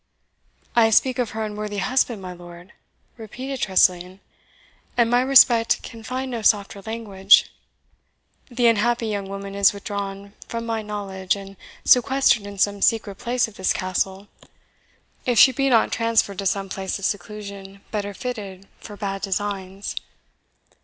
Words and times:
"I 0.75 0.89
speak 0.89 1.19
of 1.19 1.29
her 1.37 1.45
unworthy 1.45 1.77
husband, 1.77 2.23
my 2.23 2.33
lord," 2.33 2.73
repeated 3.17 3.61
Tressilian, 3.61 4.19
"and 4.97 5.11
my 5.11 5.21
respect 5.21 5.83
can 5.83 6.01
find 6.01 6.31
no 6.31 6.41
softer 6.41 6.81
language. 6.81 7.53
The 8.49 8.65
unhappy 8.65 9.05
young 9.05 9.29
woman 9.29 9.53
is 9.53 9.73
withdrawn 9.73 10.33
from 10.47 10.65
my 10.65 10.81
knowledge, 10.81 11.35
and 11.35 11.55
sequestered 11.85 12.47
in 12.47 12.57
some 12.57 12.81
secret 12.81 13.19
place 13.19 13.47
of 13.47 13.57
this 13.57 13.73
Castle 13.73 14.27
if 15.27 15.37
she 15.37 15.51
be 15.51 15.69
not 15.69 15.91
transferred 15.91 16.39
to 16.39 16.47
some 16.47 16.67
place 16.67 16.97
of 16.97 17.05
seclusion 17.05 17.81
better 17.91 18.15
fitted 18.15 18.67
for 18.79 18.97
bad 18.97 19.21
designs. 19.21 19.93